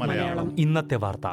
[0.00, 0.58] മലയാളം.
[0.58, 1.26] ഇന്നത്തെ വാർത്ത.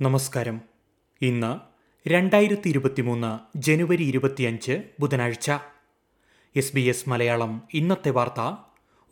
[0.00, 0.60] നമസ്കാരം.
[1.22, 1.58] ഇന്ന്
[2.08, 5.50] രണ്ടായിരത്തി ഇരുപത്തിമൂന്ന് ജനുവരി ഇരുപത്തിയഞ്ച് ബുധനാഴ്ച.
[6.56, 8.56] എസ് ബി എസ് മലയാളം ഇന്നത്തെ വാർത്ത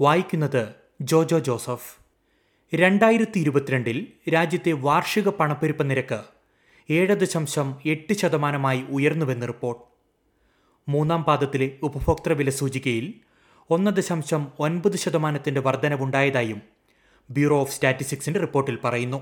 [0.01, 1.98] വായിക്കുന്നത് ജോജോ ജോസഫ്.
[2.73, 6.19] രണ്ടായിരത്തി ഇരുപത്തിരണ്ടിൽ രാജ്യത്തെ വാർഷിക പണപ്പെരുപ്പ നിരക്ക്
[6.91, 9.83] ഏഴ് ദശാംശം എട്ട് ശതമാനമായി ഉയർന്നുവെന്ന് റിപ്പോർട്ട്.
[10.89, 13.15] മൂന്നാം പാദത്തിലെ ഉപഭോക്തൃ വില സൂചികയിൽ
[13.71, 16.63] ഒന്ന് ദശാംശം ഒൻപത് ശതമാനത്തിന്റെ വർധനവുണ്ടായതായും
[17.31, 19.21] ബ്യൂറോ ഓഫ് സ്റ്റാറ്റിസ്റ്റിക്സിന്റെ റിപ്പോർട്ടിൽ പറയുന്നു.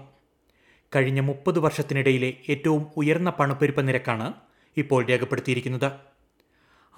[0.97, 4.33] കഴിഞ്ഞ മുപ്പത് വർഷത്തിനിടയിലെ ഏറ്റവും ഉയർന്ന പണപ്പെരുപ്പ നിരക്കാണ്
[4.77, 5.93] ഇപ്പോൾ രേഖപ്പെടുത്തിയിരിക്കുന്നത്.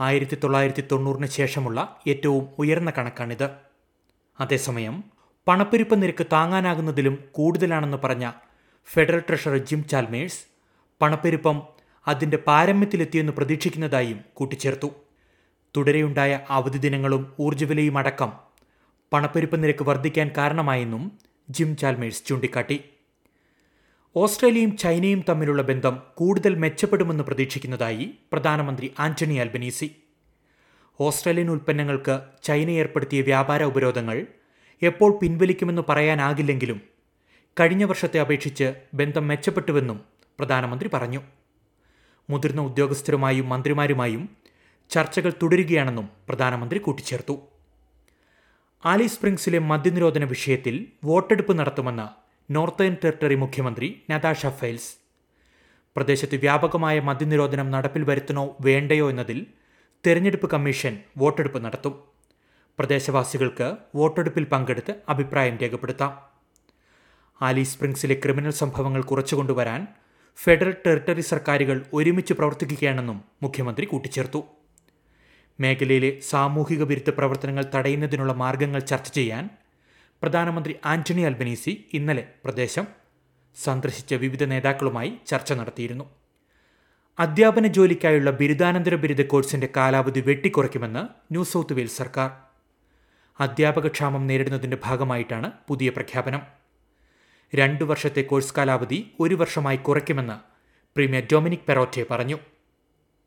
[0.01, 3.49] ആയിരത്തി തൊള്ളായിരത്തി തൊണ്ണൂറിന് ശേഷമുള്ള ഏറ്റവും ഉയർന്ന കണക്കാണിത്.
[4.41, 5.18] അതേസമയം
[5.49, 8.33] പണപ്പെരുപ്പ നിരക്ക് താങ്ങാനാകുന്നതിലും കൂടുതലാണെന്ന് പറഞ്ഞ
[8.89, 10.41] ഫെഡറൽ ട്രഷറർ ജിം ചാൽമേഴ്സ്
[11.03, 11.63] പണപ്പെരുപ്പം
[12.09, 14.91] അതിന്റെ പാരമ്യത്തിലെത്തിയെന്ന് പ്രതീക്ഷിക്കുന്നതായും കൂട്ടിച്ചേർത്തു.
[15.77, 18.33] തുടരെയുണ്ടായ അവധി ദിനങ്ങളും ഊർജവിലയും അടക്കം
[19.13, 21.05] പണപ്പെരുപ്പ നിരക്ക് വർദ്ധിക്കാൻ കാരണമായെന്നും
[21.51, 22.79] ജിം ചാൽമേഴ്സ് ചൂണ്ടിക്കാട്ടി.
[24.17, 29.89] ഓസ്ട്രേലിയയും ചൈനയും തമ്മിലുള്ള ബന്ധം കൂടുതൽ മെച്ചപ്പെടുമെന്ന് പ്രതീക്ഷിക്കുന്നതായി പ്രധാനമന്ത്രി ആന്റണി അൽബനീസി
[31.01, 34.19] ഓസ്ട്രേലിയൻ ഉൽപ്പന്നങ്ങൾക്ക് ചൈന ഏർപ്പെടുത്തിയ വ്യാപാര ഉപരോധങ്ങൾ
[34.83, 36.79] എപ്പോൾ പിൻവലിക്കുമെന്ന് പറയാനാകില്ലെങ്കിലും
[37.61, 39.99] കഴിഞ്ഞ വർഷത്തെ അപേക്ഷിച്ച് ബന്ധം മെച്ചപ്പെട്ടുവെന്നും
[40.39, 41.21] പ്രധാനമന്ത്രി പറഞ്ഞു.
[42.31, 44.29] മുതിർന്ന ഉദ്യോഗസ്ഥരുമായും മന്ത്രിമാരുമായും
[44.91, 47.35] ചർച്ചകൾ തുടരുകയാണെന്നും പ്രധാനമന്ത്രി കൂട്ടിച്ചേർത്തു.
[48.85, 52.07] ആലി സ്പ്രിങ്സിലെ മദ്യനിരോധന വിഷയത്തിൽ വോട്ടെടുപ്പ് നടത്തുമെന്ന്
[52.53, 54.93] നോർത്തേൺ ടെറിട്ടറി മുഖ്യമന്ത്രി നതാഷ ഫെയിൽസ്
[55.97, 59.47] പ്രദേശത്ത് വ്യാപകമായ മദ്യനിരോധനം നടപ്പിൽ വരുത്തണോ വേണ്ടയോ എന്നതിൽ
[60.07, 61.95] തെരഞ്ഞെടുപ്പ് കമ്മീഷൻ വോട്ടെടുപ്പ് നടത്തും.
[62.79, 66.13] പ്രദേശവാസികൾക്ക് വോട്ടെടുപ്പിൽ പങ്കെടുത്ത് അഭിപ്രായം രേഖപ്പെടുത്താം.
[67.43, 69.87] ആലി സ്പ്രിംഗ്സിലെ ക്രിമിനൽ സംഭവങ്ങൾ കുറച്ചുകൊണ്ടുവരാൻ
[70.37, 74.45] ഫെഡറൽ ടെറിട്ടറി സർക്കാരുകൾ ഒരുമിച്ച് പ്രവർത്തിക്കുകയാണെന്നും മുഖ്യമന്ത്രി കൂട്ടിച്ചേർത്തു.
[75.61, 79.49] മേഖലയിലെ സാമൂഹിക വിരുദ്ധ പ്രവർത്തനങ്ങൾ തടയുന്നതിനുള്ള മാർഗങ്ങൾ ചർച്ച ചെയ്യാൻ
[80.23, 82.87] പ്രധാനമന്ത്രി ആന്റണി അൽബനീസി ഇന്നലെ പ്രദേശം
[83.57, 86.05] സന്ദർശിച്ച വിവിധ നേതാക്കളുമായി ചർച്ച നടത്തിയിരുന്നു.
[87.19, 92.48] അധ്യാപന ജോലിക്കായുള്ള ബിരുദാനന്തര ബിരുദ കോഴ്സിന്റെ കാലാവധി വെട്ടിക്കുറയ്ക്കുമെന്ന് ന്യൂ സൗത്ത് വെയിൽസ് സർക്കാർ.
[93.41, 96.43] അധ്യാപകക്ഷാമം നേരിടുന്നതിന്റെ ഭാഗമായിട്ടാണ് പുതിയ പ്രഖ്യാപനം.
[97.55, 100.33] രണ്ടു വർഷത്തെ കോഴ്സ് കാലാവധി ഒരു വർഷമായി കുറയ്ക്കുമെന്ന്
[100.97, 102.39] പ്രീമിയർ ഡൊമിനിക് പെറോറ്റെ പറഞ്ഞു.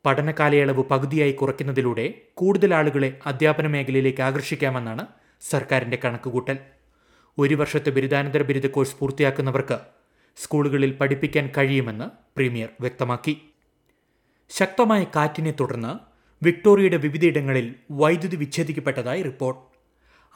[0.05, 5.05] പഠനകാലയളവ് പകുതിയായി കുറയ്ക്കുന്നതിലൂടെ കൂടുതൽ ആളുകളെ അധ്യാപന മേഖലയിലേക്ക് ആകർഷിക്കാമെന്നാണ്
[5.41, 6.57] സർക്കാരിന്റെ കണക്കുകൂട്ടൽ.
[7.37, 9.79] ഒരു വർഷത്തെ ബിരുദാനന്തര ബിരുദ കോഴ്സ് പൂർത്തിയാക്കുന്നവർക്ക്
[10.37, 13.41] സ്കൂളുകളിൽ പഠിപ്പിക്കാൻ കഴിയുമെന്ന് പ്രീമിയർ വ്യക്തമാക്കി.
[14.49, 15.99] ശക്തമായ കാറ്റിനെ തുടർന്ന്
[16.45, 19.70] വിക്ടോറിയയുടെ വിവിധയിടങ്ങളിൽ വൈദ്യുതി വിച്ഛേദിക്കപ്പെട്ടതായി റിപ്പോർട്ട്.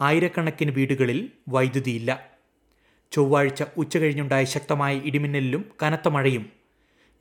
[0.01, 2.29] ആയിരക്കണക്കിന് വീടുകളിൽ വൈദ്യുതിയില്ല.
[3.11, 6.51] ചൊവ്വാഴ്ച ഉച്ചകഴിഞ്ഞുണ്ടായ ശക്തമായ ഇടിമിന്നലിലും കനത്ത മഴയും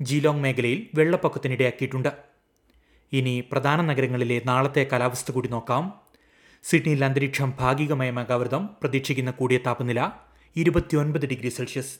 [0.03, 2.13] ജീലോങ് മേഖലയിൽ വെള്ളപ്പൊക്കത്തിനിടയാക്കിയിട്ടുണ്ട്.
[3.13, 5.93] ഇനി പ്രധാന നഗരങ്ങളിലെ നാളത്തെ കാലാവസ്ഥ കൂടി നോക്കാം.
[6.65, 10.11] സിഡ്നിയിൽ അന്തരീക്ഷം ഭാഗികമായ മേഘാവൃതം പ്രതീക്ഷിക്കുന്ന കൂടിയ താപനില
[10.57, 11.99] ഇരുപത്തിയൊൻപത് ഡിഗ്രി സെൽഷ്യസ്.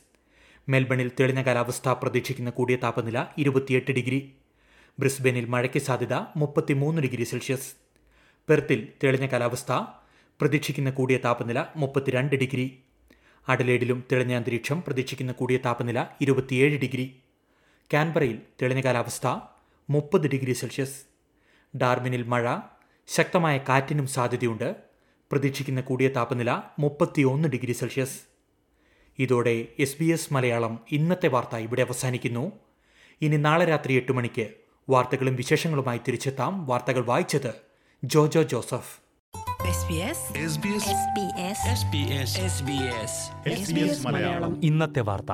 [0.69, 4.33] മെൽബണിൽ തെളിഞ്ഞ കാലാവസ്ഥ പ്രതീക്ഷിക്കുന്ന കൂടിയ താപനില ഇരുപത്തിയെട്ട് ഡിഗ്രി.
[4.99, 7.75] ബ്രിസ്ബനിൽ മഴയ്ക്ക് സാധ്യത മുപ്പത്തിമൂന്ന് ഡിഗ്രി സെൽഷ്യസ്.
[8.49, 9.73] പെർത്തിൽ തെളിഞ്ഞ കാലാവസ്ഥ
[10.41, 12.79] പ്രതീക്ഷിക്കുന്ന കൂടിയ താപനില മുപ്പത്തിരണ്ട് ഡിഗ്രി.
[13.49, 17.21] അഡലേഡിലും തെളിഞ്ഞ അന്തരീക്ഷം പ്രതീക്ഷിക്കുന്ന കൂടിയ താപനില ഇരുപത്തിയേഴ് ഡിഗ്രി.
[17.93, 19.27] കാൻബറയിൽ തെളിഞ്ഞ കാലാവസ്ഥ
[19.91, 21.03] മുപ്പത് ഡിഗ്രി സെൽഷ്യസ്.
[21.77, 22.57] ഡാർമിനിൽ മഴ
[23.07, 24.77] ശക്തമായ കാറ്റിനും സാധ്യതയുണ്ട്.
[25.33, 28.21] പ്രതീക്ഷിക്കുന്ന കൂടിയ താപനില മുപ്പത്തിയൊന്ന് ഡിഗ്രി സെൽഷ്യസ്.
[29.19, 32.53] ഇതോടെ എസ് ബി എസ് മലയാളം ഇന്നത്തെ വാർത്ത ഇവിടെ അവസാനിക്കുന്നു.
[33.23, 34.51] ഇനി നാളെ രാത്രി എട്ട് മണിക്ക്
[34.89, 37.55] വാർത്തകളും വിശേഷങ്ങളുമായി തിരിച്ചെത്താം വാർത്തകൾ വായിച്ചത്
[38.05, 39.04] ജോജോ ജോസഫ്.
[44.63, 45.31] ഇന്നത്തെ വാർത്ത.